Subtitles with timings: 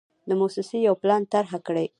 [0.29, 1.75] د موسسې یو پلان طرحه کړ.